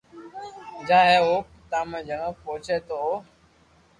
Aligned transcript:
جائي 0.87 1.07
ھي 1.11 1.17
او 1.23 1.31
پتماتما 1.49 1.99
جنو 2.07 2.29
پوچي 2.41 2.77
تو 2.87 2.95
او 3.03 3.13